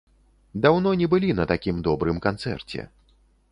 [0.63, 2.79] Даўно не былі на такім добрым канцэрце!